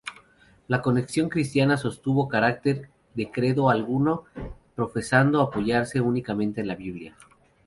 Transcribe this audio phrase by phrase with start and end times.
[0.67, 4.23] La Conexión Cristiana sostuvo carecer de credo alguno,
[4.73, 7.15] profesando apoyarse únicamente en la Biblia.